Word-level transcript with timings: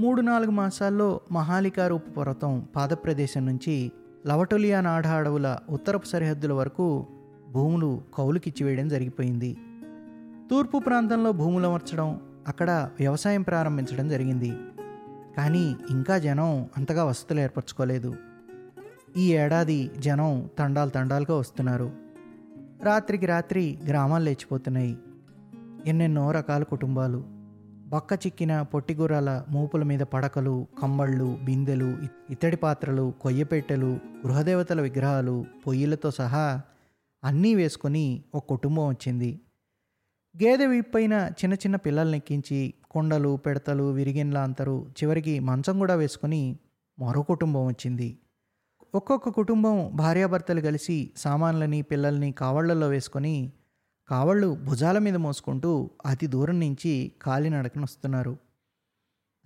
మూడు 0.00 0.20
నాలుగు 0.20 0.50
మాసాల్లో 0.50 1.20
మహాలికారూప 1.32 2.02
పర్వతం 2.16 2.68
పాదప్రదేశం 2.76 3.46
నుంచి 3.46 3.92
లవటొలియా 4.26 4.80
నాడ 4.80 5.06
అడవుల 5.06 5.56
ఉత్తరపు 5.70 6.06
సరిహద్దుల 6.06 6.52
వరకు 6.52 7.06
భూములు 7.52 8.02
కౌలుకిచ్చివేయడం 8.14 8.88
జరిగిపోయింది. 8.88 9.56
తూర్పు 10.50 10.78
ప్రాంతంలో 10.78 11.32
భూములు 11.32 11.66
అమర్చడం 11.66 12.20
అక్కడ 12.48 12.90
వ్యవసాయం 13.00 13.42
ప్రారంభించడం 13.42 14.08
జరిగింది. 14.08 14.56
కానీ 15.36 15.76
ఇంకా 15.90 16.18
జనం 16.18 16.68
అంతగా 16.76 17.04
వసతులు 17.04 17.40
ఏర్పరచుకోలేదు. 17.40 18.14
ఈ 19.16 19.34
ఏడాది 19.34 19.90
జనం 19.98 20.48
తండాలు 20.58 20.90
తండాలుగా 20.90 21.36
వస్తున్నారు. 21.36 21.90
రాత్రికి 22.82 23.26
రాత్రి 23.26 23.78
గ్రామాలు 23.88 24.24
లేచిపోతున్నాయి. 24.24 24.98
ఎన్నెన్నో 25.86 26.30
రకాల 26.30 26.62
కుటుంబాలు. 26.62 27.39
బక్క 27.92 28.12
చిక్కిన 28.14 28.62
పొట్టిగుర్రాల 28.62 29.44
మూపుల 29.48 29.82
మీద 29.82 30.00
పడకలు 30.00 30.66
కమ్మళ్ళు 30.82 31.38
బిందెలు 31.44 31.88
ఇత్తడి 32.30 32.56
పాత్రలు 32.56 33.14
కొయ్యపెట్టెలు 33.20 33.88
గృహదేవతల 34.26 34.80
విగ్రహాలు 34.80 35.46
పొయ్యిలతో 35.66 36.10
సహా 36.10 36.62
అన్నీ 37.24 37.54
వేసుకొని 37.54 38.22
ఒక 38.34 38.44
కుటుంబం 38.48 38.88
వచ్చింది. 38.88 39.40
గేదె 40.34 40.66
విప్పైన 40.66 41.30
చిన్న 41.40 41.54
చిన్న 41.54 41.76
పిల్లల్ని 41.76 42.16
ఎక్కించి 42.16 42.74
కొండలు 42.90 43.36
పెడతలు 43.36 43.86
విరిగిన్ల 43.90 44.38
అంతరు 44.38 44.86
చివరికి 44.98 45.40
మంచం 45.40 45.78
కూడా 45.78 45.94
వేసుకొని 45.94 46.56
మరో 46.98 47.22
కుటుంబం 47.22 47.66
వచ్చింది. 47.66 48.18
ఒక్కొక్క 48.94 49.28
కుటుంబం 49.28 49.90
భార్యాభర్తలు 49.94 50.60
కలిసి 50.60 51.10
సామాన్లని 51.16 51.82
పిల్లల్ని 51.82 52.32
కావళ్ళలో 52.32 52.88
వేసుకొని 52.88 53.52
కావళ్ళు 54.10 54.54
భుజాల 54.64 54.98
మీద 54.98 55.16
మోసుకుంటూ 55.16 55.90
అతి 56.06 56.26
దూరం 56.26 56.60
నుంచి 56.60 57.12
కాలినడకన 57.22 57.82
వస్తున్నారు. 57.82 58.36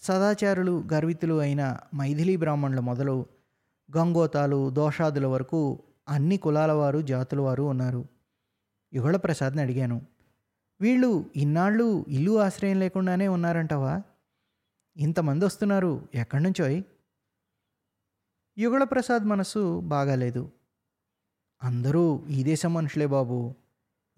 సదాచారులు 0.02 0.84
గర్వితులు 0.92 1.34
అయిన 1.34 1.76
మైథిలీ 1.94 2.36
బ్రాహ్మణుల 2.36 2.80
మొదలు 2.80 3.26
గంగోతాలు 3.96 4.70
దోషాదుల 4.70 5.26
వరకు 5.26 5.82
అన్ని 6.08 6.36
కులాల 6.36 6.72
వారు 6.72 7.02
జాతుల 7.02 7.40
వారు 7.40 7.62
ఉన్నారు. 7.62 8.04
యుగళ 8.94 9.16
ప్రసాద్ని 9.16 9.62
అడిగాను 9.62 10.02
వీళ్ళు 10.80 11.26
ఇన్నాళ్ళు 11.36 12.04
ఇల్లు 12.08 12.38
ఆశ్రయం 12.38 12.80
లేకుండానే 12.80 13.28
ఉన్నారంటవా? 13.28 14.02
ఇంతమంది 14.96 15.44
వస్తున్నారు 15.44 16.08
ఎక్కడి 16.14 16.42
నుంచోయ్ 16.42 16.82
యుగళ 18.58 18.84
ప్రసాద్ 18.84 19.24
మనసు 19.24 19.80
బాగాలేదు. 19.80 20.50
అందరూ 21.62 22.26
ఈ 22.30 22.42
దేశం 22.42 22.74
మనుషులే 22.74 23.06
బాబు. 23.06 23.63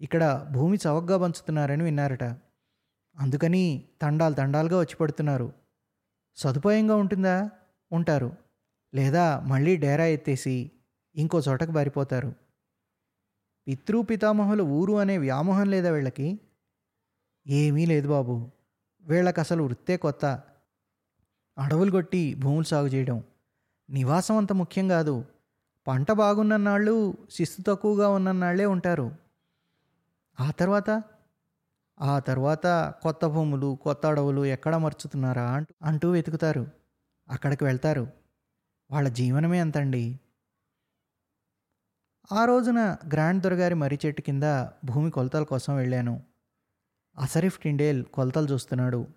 ఇక్కడ 0.01 0.47
భూమి 0.51 0.77
చవకగా 0.87 1.17
పంచుతున్నారని 1.17 1.83
విన్నారట. 1.83 2.23
అందుకని 3.17 3.85
తండాలు 4.01 4.33
తండాలుగా 4.33 4.79
వచ్చి 4.79 4.95
పడుతున్నారు. 4.95 5.53
సదుపాయంగా 6.35 6.95
ఉంటుందా? 6.95 7.49
ఉంటారు. 7.91 8.35
లేదా 8.93 9.39
మళ్ళీ 9.39 9.77
డేరా 9.77 10.05
ఎత్తేసి 10.05 10.71
ఇంకో 11.15 11.41
చోటకు 11.49 11.71
బారిపోతారు 11.71 12.33
పితృ 13.67 14.01
పితామహుల 14.01 14.61
ఊరు 14.61 14.93
అనే 14.93 15.17
వ్యామోహం 15.17 15.69
లేదా 15.69 15.91
వీళ్ళకి? 15.91 16.39
ఏమీ 17.47 17.85
లేదు 17.85 18.07
బాబు. 18.07 18.51
వీళ్ళకి 19.01 19.39
అసలు 19.39 19.63
వృత్తే 19.63 19.97
కొత్త. 19.97 20.25
అడవులు 21.57 21.91
కొట్టి 21.91 22.35
భూములు 22.35 22.63
సాగు 22.63 22.87
చేయడం. 22.87 23.23
నివాసం 23.89 24.37
అంత 24.37 24.53
ముఖ్యం 24.53 24.87
కాదు. 24.87 25.25
పంట 25.87 26.11
బాగున్నన్నాళ్ళు 26.11 27.17
శిస్తు 27.31 27.61
తక్కువగా 27.61 28.09
ఉన్నన్నాళ్ళే 28.09 28.65
ఉంటారు. 28.65 29.26
ఆ 30.39 30.51
తర్వాత? 30.51 31.03
ఆ 32.01 32.19
తర్వాత 32.19 32.93
కొత్త 33.01 33.25
భూములు 33.25 33.77
కొత్త 33.81 34.05
అడవులు 34.05 34.45
ఎక్కడ 34.45 34.75
మర్చుతున్నారా 34.75 35.51
అంటూ 35.51 35.73
అంటూ 35.83 36.11
వెతుకుతారు. 36.11 36.67
అక్కడికి 37.29 37.63
వెళ్తారు. 37.63 38.07
వాళ్ళ 38.91 39.09
జీవనమే 39.09 39.59
అంతండి. 39.59 40.19
ఆ 42.31 42.45
రోజున 42.45 42.97
గ్రాండ్ 43.13 43.43
దొరగారి 43.43 43.73
మర్రి 43.73 43.99
చెట్టు 44.05 44.21
కింద 44.21 44.43
భూమి 44.85 45.11
కొలతల 45.11 45.43
కోసం 45.43 45.75
వెళ్ళాను. 45.75 46.23
అసరిఫ్ 47.17 47.59
టిండేల్ 47.59 48.03
కొలతలు 48.05 48.47
చూస్తున్నాడు. 48.47 49.07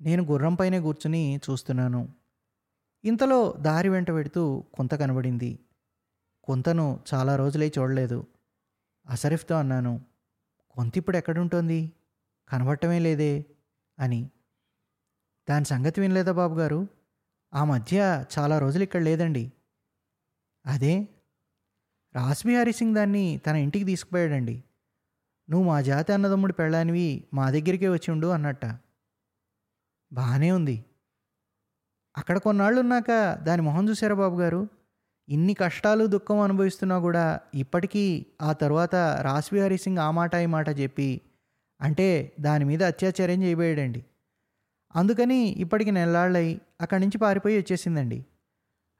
నేను 0.00 0.22
గుర్రంపైనే 0.22 0.80
కూర్చుని 0.80 1.40
చూస్తున్నాను. 1.50 2.12
ఇంతలో 3.04 3.52
దారి 3.52 3.88
వెంట 3.88 4.10
పెడుతూ 4.10 4.64
కొంత 4.74 4.94
కనబడింది. 4.94 5.58
కొంతను 6.44 7.00
చాలా 7.14 7.36
రోజులై 7.36 7.72
చూడలేదు. 7.78 8.26
అసరిఫ్తో 9.10 9.54
అన్నాను 9.54 10.13
కొంత 10.74 10.96
ఇప్పుడు 10.96 11.16
ఎక్కడుంటోంది? 11.16 11.92
కనబట్టమే 12.48 12.98
లేదే 12.98 13.46
అని. 13.98 14.30
దాని 15.50 15.64
సంగతి 15.64 16.00
వినలేదా 16.00 16.32
బాబు 16.32 16.54
గారు? 16.54 16.86
ఆ 17.54 17.64
మధ్య 17.64 18.24
చాలా 18.38 18.58
రోజులు 18.58 18.82
ఇక్కడ 18.82 19.02
లేదండి. 19.02 19.52
అదే? 20.66 21.08
రాస్బిహారీ 22.14 22.72
సింగ్ 22.72 22.94
దాన్ని 22.94 23.40
తన 23.46 23.56
ఇంటికి 23.56 23.84
తీసుకుపోయాడండి. 23.84 24.64
నువ్వు 25.50 25.68
మా 25.68 25.80
జాతి 25.80 26.12
అన్నదమ్ముడు 26.12 26.52
పెళ్ళానివి 26.52 27.24
మా 27.34 27.50
దగ్గరికే 27.50 27.88
వచ్చి 27.88 28.10
ఉండు 28.10 28.26
అన్నట్ట. 28.26 28.66
బాగానే 30.12 30.52
ఉంది. 30.52 30.84
అక్కడ 32.16 32.38
కొన్నాళ్ళు 32.38 32.80
ఉన్నాక 32.80 33.34
దాని 33.34 33.62
మొహం 33.62 33.88
చూసారా 33.88 34.14
బాబు 34.14 34.40
గారు? 34.40 34.68
ఇన్ని 35.28 35.54
కష్టాలు 35.54 36.06
దుఃఖం 36.06 36.40
అనుభవిస్తున్నా 36.40 36.98
కూడా 36.98 37.40
ఇప్పటికీ 37.54 38.26
ఆ 38.42 38.52
తర్వాత 38.52 38.94
రాస్బిహారీ 38.94 39.78
సింగ్ 39.78 39.98
ఆ 39.98 40.10
మాట 40.10 40.34
ఈ 40.34 40.46
మాట 40.46 40.68
చెప్పి 40.68 41.20
అంటే 41.80 42.32
దాని 42.40 42.64
మీద 42.64 42.82
అత్యాచారం 42.82 43.42
చేయబోయాడండి. 43.42 44.04
అందుకని 44.96 45.48
ఇప్పటికి 45.48 45.90
నెలాళ్ళై 45.90 46.60
అక్కడి 46.80 47.00
నుంచి 47.00 47.18
పారిపోయి 47.18 47.58
వచ్చేసిందండి. 47.58 48.24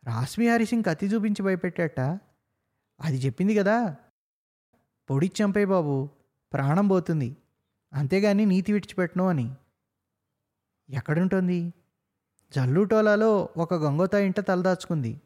రాస్బిహారీ 0.05 0.67
సింగ్ 0.67 0.84
కత్తి 0.84 1.07
చూపించి 1.07 1.43
భయపెట్టాట. 1.43 2.01
అది 3.01 3.17
చెప్పింది 3.17 3.55
కదా 3.55 3.97
పొడి 5.11 5.31
చంపే 5.43 5.65
బాబు 5.65 6.09
ప్రాణం 6.53 6.89
పోతుంది. 6.89 7.37
అంతేగాని 7.93 8.47
నీతి 8.47 8.73
విడిచిపెట్టను 8.73 9.29
అని. 9.29 9.55
ఎక్కడుంటుంది? 10.91 11.73
జల్లుటోలాలో 12.57 13.49
ఒక 13.57 13.75
గంగోతా 13.75 14.19
ఇంట 14.19 14.41
తలదాచుకుంది. 14.41 15.21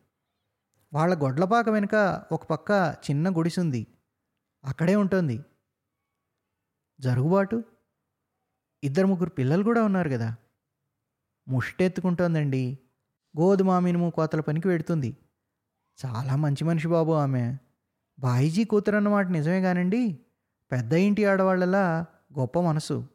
వాళ్ళ 0.93 1.23
గొడ్లపాక 1.23 1.69
వెనుక 1.69 2.25
ఒక 2.33 2.45
పక్క 2.47 2.97
చిన్న 3.11 3.31
గుడిసుంది. 3.31 3.87
అక్కడే 4.65 4.97
ఉంటుంది. 4.97 5.45
జరుగుబాటు? 7.01 7.63
ఇద్దరు 8.85 9.07
ముగ్గురు 9.07 9.31
పిల్లలు 9.31 9.63
కూడా 9.63 9.83
ఉన్నారు 9.83 10.09
కదా 10.09 10.37
ముష్టెత్తుకుంటోందండి. 11.49 12.79
గోధుమ 13.41 13.79
మినుము 13.79 14.11
కోతల 14.11 14.41
పనికి 14.41 14.69
వెడుతుంది. 14.69 15.17
చాలా 16.07 16.37
మంచి 16.37 16.65
మనిషి 16.65 16.89
బాబు 16.89 17.13
ఆమె. 17.13 17.57
బాయిజీ 18.19 18.65
కూతురన్నమాట 18.65 19.27
నిజమే 19.27 19.61
కానండి 19.61 20.21
పెద్ద 20.73 20.93
ఇంటి 20.93 21.25
ఆడవాళ్ళలా 21.25 22.07
గొప్ప 22.39 22.61
మనసు. 22.61 23.09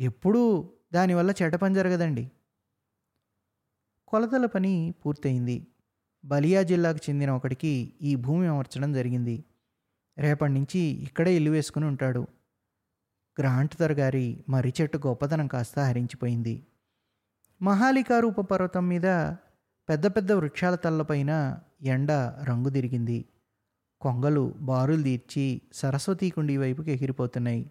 ఎప్పుడూ 0.00 0.72
దానివల్ల 0.94 1.30
చెడ్డ 1.30 1.56
పని 1.56 1.74
జరగదండి. 1.74 2.30
కొలతల 4.08 4.46
పని 4.46 4.94
పూర్తయింది. 5.06 5.66
బలియా 6.24 6.62
జిల్లాకు 6.62 6.98
చెందిన 7.10 7.30
ఒకడికి 7.30 7.92
ఈ 8.02 8.14
భూమి 8.14 8.46
అమర్చడం 8.46 8.92
జరిగింది. 8.92 9.44
రేపటి 10.18 10.52
నుంచి 10.52 10.78
ఇక్కడే 10.78 11.36
ఇల్లు 11.36 11.50
వేసుకుని 11.50 11.84
ఉంటాడు. 11.84 12.26
గ్రాంట్ 13.40 13.82
గారి 13.82 14.44
మర్రి 14.48 14.72
చెట్టు 14.80 14.98
గొప్పతనం 14.98 15.46
కాస్త 15.46 15.78
హరించిపోయింది. 15.78 16.66
మహాలికారూప 17.62 18.40
పర్వతం 18.40 18.88
మీద 18.88 19.06
పెద్ద 19.88 20.06
పెద్ద 20.06 20.32
వృక్షాల 20.32 20.74
తల్లపైన 20.74 21.58
ఎండ 21.82 22.12
రంగు 22.44 22.68
తిరిగింది. 22.68 23.24
కొంగలు 24.00 24.54
బారులు 24.60 25.02
తీర్చి 25.02 25.60
సరస్వతీ 25.72 26.30
కుండి 26.30 26.56
వైపుకి 26.56 26.92
ఎగిరిపోతున్నాయి. 26.92 27.70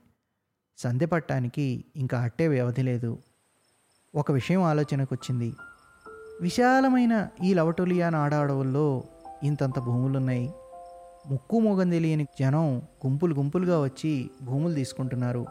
సంధ్య 0.77 1.05
పట్టానికి 1.05 1.85
ఇంకా 1.95 2.21
అట్టే 2.21 2.47
వ్యవధి 2.47 2.81
లేదు. 2.81 3.17
ఒక 4.15 4.31
విషయం 4.31 4.61
ఆలోచనకు 4.61 5.15
వచ్చింది 5.15 5.53
విశాలమైన 6.41 7.27
ఈ 7.43 7.53
లవటోలియా 7.53 8.09
నాడాడవుల్లో 8.09 9.03
ఇంతంత 9.43 9.79
భూములున్నాయి. 9.79 10.53
ముక్కు 11.27 11.59
మొగం 11.59 11.89
తెలియని 11.89 12.27
జనం 12.39 12.77
గుంపులు 12.77 13.35
గుంపులుగా 13.35 13.81
వచ్చి 13.81 14.29
భూములు 14.43 14.73
తీసుకుంటున్నారు. 14.73 15.45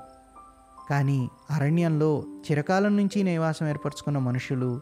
కానీ 0.90 1.28
అరణ్యంలో 1.50 2.24
చిరకాలం 2.50 2.96
నుంచి 2.96 3.22
నివాసం 3.22 3.68
ఏర్పరచుకున్న 3.68 4.18
మనుషులు 4.18 4.80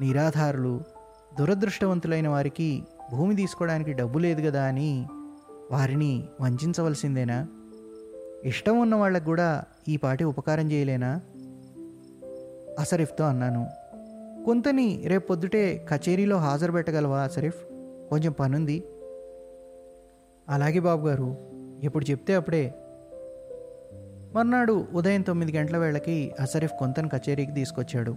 నిరాధారులు 0.00 0.80
దురదృష్టవంతులైన 1.38 2.28
వారికి 2.28 2.82
భూమి 3.12 3.36
తీసుకోవడానికి 3.36 3.92
డబ్బు 3.92 4.18
లేదు 4.18 4.46
కదా 4.46 4.64
అని 4.64 5.06
వారిని 5.72 6.24
వంచవలసిందేనా? 6.40 7.46
ఇష్టం 8.44 8.80
ఉన్న 8.80 8.94
వాళ్ళకు 8.94 9.24
కూడా 9.24 9.64
ఈ 9.88 9.96
పాటి 9.96 10.24
ఉపకారం 10.24 10.72
చేయలేనా? 10.72 11.20
అసరిఫ్తో 12.78 13.24
అన్నాను. 13.24 13.83
కొంతని 14.44 15.02
రేపు 15.06 15.26
పొద్దుటే 15.26 15.86
కచేరీలో 15.88 16.36
హాజరు 16.36 16.72
పెట్టగలవా 16.72 17.20
అసరిఫ్ 17.20 17.64
కొంచెం 18.10 18.32
పనుంది. 18.32 18.84
అలాగే 20.48 20.80
బాబు 20.80 21.08
గారు 21.08 21.36
ఎప్పుడు 21.82 22.10
చెప్తే 22.10 22.34
అప్పుడే. 22.34 22.74
మర్నాడు 24.34 24.86
ఉదయం 24.94 25.22
తొమ్మిది 25.22 25.52
గంటల 25.52 25.76
వేళకి 25.76 26.32
అసరిఫ్ 26.40 26.72
కొంతను 26.78 27.08
కచేరీకి 27.08 27.52
తీసుకొచ్చాడు. 27.52 28.16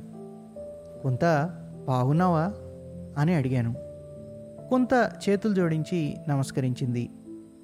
కొంత 1.03 1.50
బాగున్నావా? 1.88 2.53
అని 3.21 3.33
అడిగాను. 3.33 3.75
కొంత 4.69 5.12
చేతులు 5.30 5.53
జోడించి 5.53 6.18
నమస్కరించింది. 6.30 7.09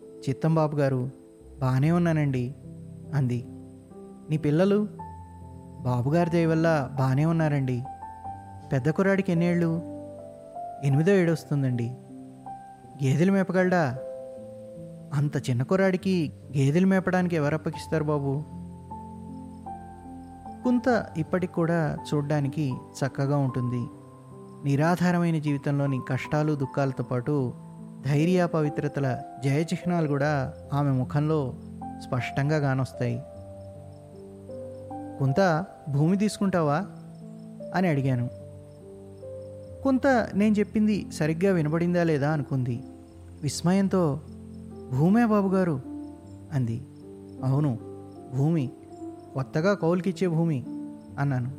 చిత్తంబాబు 0.04 0.76
గారు 0.76 1.10
బాగానే 1.60 1.92
ఉన్నానండి 1.92 2.56
అంది. 3.14 3.46
నీ 4.30 4.38
పిల్లలు? 4.38 4.88
బాబుగారి 5.82 6.30
దయ 6.30 6.46
వల్ల 6.46 6.90
బాగానే 6.98 7.26
ఉన్నారండి 7.26 7.84
పెద్ద 8.74 8.90
కుర్రాడికి 8.90 9.32
ఎన్నేళ్ళు? 9.32 9.82
ఎనిమిదో 10.84 11.12
ఏడు 11.12 11.32
వస్తుందండి 11.32 11.98
గేదెలు 13.04 13.32
మేపగలడా? 13.32 13.98
అంత 15.14 15.50
చిన్న 15.50 15.64
కుర్రాడికి 15.64 16.34
గేదెలు 16.58 16.88
మేపడానికి 16.88 17.36
ఎవరు 17.36 17.56
అప్పగిస్తారు 17.56 18.04
బాబు? 18.04 18.44
కుంత 20.64 21.06
ఇప్పటికి 21.18 21.54
కూడా 21.54 21.98
చూడ్డానికి 22.14 22.74
చక్కగా 22.74 23.38
ఉంటుంది. 23.38 23.86
నిరాధారమైన 24.70 25.40
జీవితంలోని 25.40 26.02
కష్టాలు 26.10 26.56
దుఃఖాలతో 26.56 27.04
పాటు 27.04 27.54
ధైర్య 28.06 28.46
పవిత్రతల 28.46 29.20
జయచిహ్నాలు 29.44 30.08
కూడా 30.08 30.54
ఆమె 30.74 30.92
ముఖంలో 30.92 31.54
స్పష్టంగా 32.00 32.58
గానొస్తాయి. 32.58 33.22
కుంత 35.20 35.66
భూమి 35.90 36.18
తీసుకుంటావా? 36.18 36.86
అని 37.76 37.88
అడిగాను. 37.88 38.43
కొంత 39.84 40.08
నేను 40.34 40.56
చెప్పింది 40.56 41.12
సరిగ్గా 41.12 41.54
వినబడిందా 41.54 42.04
లేదా 42.04 42.32
అనుకుంది. 42.32 42.84
విస్మయంతో 43.42 44.22
భూమే 44.92 45.26
బాబుగారు 45.26 45.82
అంది. 46.54 46.82
అవును 47.44 47.78
భూమి. 48.36 48.72
కొత్తగా 49.34 49.74
కౌలుకిచ్చే 49.74 50.28
భూమి 50.28 50.66
అన్నాను. 51.20 51.50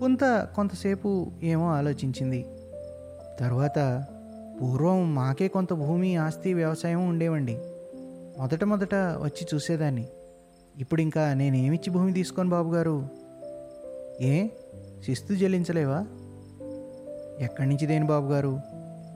కొంత 0.00 0.48
కొంతసేపు 0.54 1.32
ఏమో 1.42 1.70
ఆలోచించింది. 1.70 2.46
తర్వాత 3.40 4.04
పూర్వం 4.62 5.14
మాకే 5.14 5.48
కొంత 5.48 5.72
భూమి 5.72 6.16
ఆస్తి 6.16 6.54
వ్యవసాయం 6.54 7.08
ఉండేవండి. 7.08 7.58
మొదట 8.38 8.64
మొదట 8.64 8.94
వచ్చి 8.94 9.46
చూసేదాన్ని. 9.54 10.06
ఇప్పుడు 10.78 11.00
ఇంకా 11.00 11.34
నేనేమిచ్చి 11.34 11.90
భూమి 11.90 12.12
తీసుకొని 12.12 12.48
బాబుగారు 12.48 13.08
ఏ? 14.20 14.48
శిస్తు 15.04 15.32
చెల్లించలేవా 15.32 16.06
ఎక్కడి 17.40 17.68
నుంచి 17.68 17.86
దేని 17.86 18.04
బాబుగారు 18.04 18.60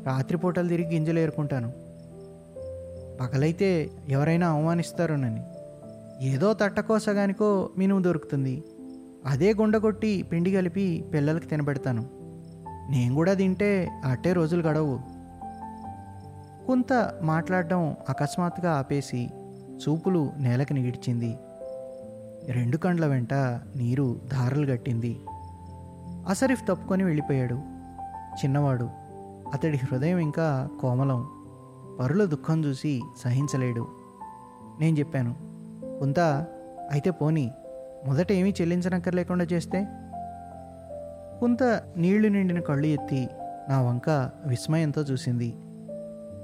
రాత్రిపూటలు 0.06 0.68
తిరిగి 0.68 0.94
గింజలు 0.94 1.18
ఏరుకుంటాను. 1.18 1.72
పగలైతే 3.20 3.90
ఎవరైనా 4.08 4.48
అవమానిస్తారోనని 4.48 5.42
ఏదో 6.26 6.52
తట్టకోసగానికో 6.52 7.70
మినుము 7.78 8.02
దొరుకుతుంది. 8.02 8.64
అదే 9.26 9.52
గుండగొట్టి 9.52 10.22
పిండి 10.22 10.52
కలిపి 10.52 11.04
పిల్లలకి 11.14 11.46
తినబెడతాను. 11.46 12.06
నేను 12.90 13.14
కూడా 13.14 13.34
తింటే 13.34 13.88
అట్టే 14.04 14.32
రోజులు 14.32 14.62
గడవు. 14.62 14.98
కొంత 16.66 17.12
మాట్లాడడం 17.22 17.96
అకస్మాత్తుగా 18.08 18.72
ఆపేసి 18.72 19.30
చూపులు 19.82 20.32
నేలకి 20.36 20.74
నిగిడ్చింది. 20.74 21.36
రెండు 22.52 22.76
కండ్ల 22.76 23.06
వెంట 23.06 23.34
నీరు 23.76 24.20
ధారలు 24.32 24.66
గట్టింది 24.66 25.20
అసరిఫ్ 26.28 26.68
తప్పుకొని 26.68 27.04
వెళ్ళిపోయాడు. 27.04 27.71
చిన్నవాడు. 28.34 28.88
అతడి 29.52 29.76
హృదయం 29.76 30.18
ఇంకా 30.18 30.68
కోమలం. 30.80 31.28
పరుల 32.00 32.24
దుఃఖం 32.24 32.64
చూసి 32.64 33.02
సహించలేడు. 33.16 33.86
నేను 34.80 34.98
చెప్పాను 34.98 35.36
కొంత 35.98 36.20
అయితే 36.90 37.10
పోనీ 37.10 37.52
మొదట 38.06 38.32
ఏమీ 38.32 38.50
చెల్లించనక్కర్లేకుండా 38.50 39.44
చేస్తే? 39.44 39.88
కొంత 41.40 41.62
నీళ్ళు 41.96 42.28
నిండిన 42.28 42.60
కళ్ళు 42.60 42.86
ఎత్తి 42.86 43.28
నా 43.68 43.80
వంక 43.80 44.30
విస్మయంతో 44.46 45.02
చూసింది. 45.02 45.54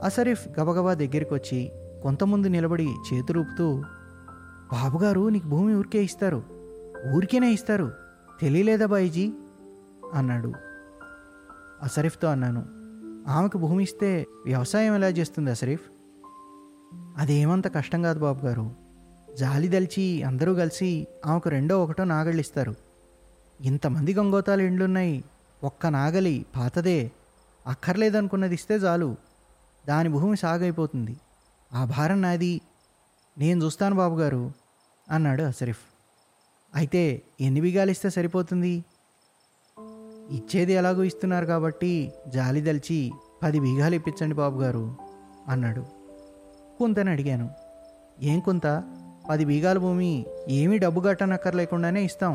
అసరిఫ్ 0.03 0.61
గబగబా 0.61 0.95
దగ్గరికి 0.95 1.35
వచ్చి 1.35 1.73
కొంతమంది 2.03 2.49
నిలబడి 2.49 2.89
చేతురూపుతూ 3.15 3.83
బాబుగారు 4.73 5.29
నీకు 5.29 5.49
భూమి 5.49 5.75
ఊరికే 5.75 6.03
ఇస్తారు. 6.03 6.43
ఊరికేనే 7.15 7.51
ఇస్తారు. 7.51 7.93
తెలియలేదా 8.41 8.87
బాయిజీ? 8.87 9.33
అన్నాడు. 10.15 10.53
అసరిఫ్తో 11.83 12.29
అన్నాను 12.29 12.65
ఆమెకు 13.31 13.59
భూమి 13.59 13.83
ఇస్తే 13.83 14.27
వ్యవసాయం 14.47 14.95
ఎలా 14.95 15.09
చేస్తుంది 15.09 15.51
అసరిఫ్ 15.51 15.91
అదేమంత 17.17 17.75
కష్టం 17.75 18.03
కాదు 18.03 18.21
బాబు 18.21 18.47
గారు. 18.47 18.75
జాలి 19.39 19.69
దలిచి 19.69 20.23
అందరూ 20.23 20.55
కలిసి 20.55 21.07
ఆమెకు 21.27 21.49
రెండో 21.49 21.83
ఒకటో 21.83 22.05
నాగళ్ళు 22.05 22.41
ఇస్తారు. 22.41 22.75
ఇంతమంది 23.61 24.15
గంగోతాలు 24.15 24.63
ఇండ్లున్నాయి 24.63 25.25
ఒక్క 25.65 25.87
నాగలి 25.87 26.47
పాతదే. 26.57 27.13
అక్కర్లేదనుకున్నది 27.67 28.55
ఇస్తే 28.55 28.75
చాలు. 28.75 29.17
దాని 29.89 30.09
భూమి 30.09 30.37
సాగైపోతుంది. 30.37 31.17
ఆ 31.75 31.85
భారం 31.85 32.23
నాది. 32.23 32.61
నేను 33.39 33.65
చూస్తాను 33.65 33.97
బాబుగారు 33.97 34.53
అన్నాడు 35.11 35.43
అసరిఫ్ 35.43 35.81
అయితే 36.75 37.23
ఎన్ని 37.41 37.61
బిగాలిస్తే 37.61 38.11
సరిపోతుంది? 38.11 38.85
ఇచ్చేది 40.31 40.73
ఎలాగో 40.73 41.03
ఇస్తున్నారు 41.03 41.47
కాబట్టి 41.47 42.13
జాలి 42.29 42.61
దలిచి 42.61 43.13
పది 43.43 43.61
బీగాలు 43.61 43.95
ఇప్పించండి 43.95 44.35
బాబుగారు 44.35 44.97
అన్నాడు. 45.49 45.85
కొంతని 46.79 47.11
అడిగాను. 47.11 47.51
ఏం 48.23 48.41
కుంత? 48.41 48.83
పది 49.31 49.45
బీగాల 49.45 49.79
భూమి 49.79 50.27
ఏమీ 50.49 50.79
డబ్బు 50.79 51.01
కట్టనక్కర్లేకుండానే 51.01 52.03
ఇస్తాం. 52.05 52.33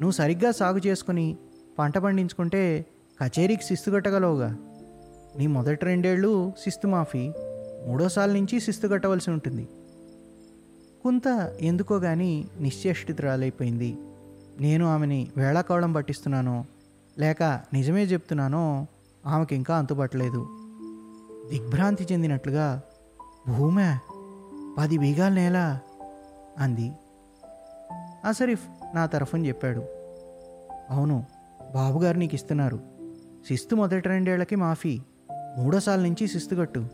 నువ్వు 0.00 0.10
సరిగ్గా 0.10 0.50
సాగు 0.50 0.78
చేసుకుని 0.78 1.36
పంట 1.78 1.98
పండించుకుంటే 1.98 2.86
కచేరీకి 3.22 3.64
శిస్తు 3.64 3.90
కట్టగలవుగా. 3.90 4.56
నీ 5.38 5.46
మొదటి 5.46 5.84
రెండేళ్ళు 5.84 6.52
శిస్తు 6.64 6.86
మాఫీ 6.86 7.32
మూడోసార్లు 7.86 8.34
నుంచి 8.34 8.60
శిస్తు 8.60 8.88
కట్టవలసి 8.88 9.30
ఉంటుంది. 9.30 9.68
కుంత 11.02 11.52
ఎందుకో 11.60 11.96
గాని 11.96 12.44
నిశ్చేష్టితురాలైపోయింది. 12.60 13.96
నేను 14.60 14.86
ఆమెని 14.86 15.28
వేళాకోళం 15.36 15.92
పట్టిస్తున్నానో 15.92 16.64
లేక 17.18 17.42
నిజమే 17.72 18.04
చెప్తున్నానో 18.04 18.86
ఆమెకి 19.26 19.54
ఇంకా 19.54 19.78
అంతుపట్టలేదు. 19.78 20.46
దిగ్భ్రాంతి 21.50 22.06
చెందినట్లుగా 22.12 22.82
భూమే 23.48 23.98
పది 24.78 24.98
బీగాల 24.98 25.32
నేల 25.32 25.78
అంది. 26.58 26.92
అసరిఫ్ 28.24 28.68
నా 28.94 29.06
తరఫున 29.06 29.46
చెప్పాడు. 29.46 29.82
అవును 30.90 31.24
బాబుగారు 31.74 32.18
నీకు 32.18 32.34
ఇస్తున్నారు. 32.34 32.80
శిస్తు 33.48 33.74
మొదటి 33.74 34.08
రెండేళ్ళకి 34.08 34.56
మాఫీ 34.56 35.00
మూడోసార్ల 35.58 36.02
నుంచి 36.02 36.26
శిస్తు 36.28 36.54
కట్టు. 36.54 36.86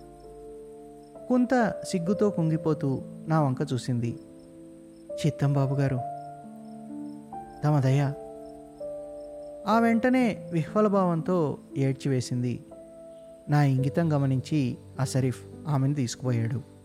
కొంత 1.29 1.75
సిగ్గుతో 1.89 2.31
కుంగిపోతూ 2.31 3.03
నా 3.27 3.43
వంక 3.43 3.59
చూసింది. 3.73 4.19
చిత్తం 5.27 5.53
బాబుగారు 5.53 6.01
తమ 7.65 7.81
దయ 7.81 8.13
ఆ 9.67 9.79
వెంటనే 9.79 10.49
విహ్వలభావంతో 10.53 11.59
ఏడ్చివేసింది. 11.77 12.61
నా 13.51 13.65
ఇంగితం 13.65 14.13
గమనించి 14.13 14.79
అసరిఫ్ 15.01 15.45
ఆమెను 15.69 15.95
తీసుకుపోయాడు. 15.95 16.78